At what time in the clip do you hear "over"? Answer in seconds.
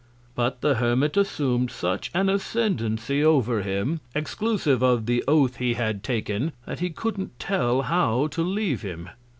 3.23-3.61